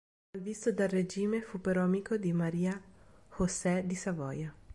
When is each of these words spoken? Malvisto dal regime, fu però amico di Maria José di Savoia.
Malvisto 0.35 0.71
dal 0.71 0.87
regime, 0.89 1.43
fu 1.43 1.61
però 1.61 1.83
amico 1.83 2.17
di 2.17 2.33
Maria 2.33 2.81
José 3.37 3.83
di 3.85 3.93
Savoia. 3.93 4.51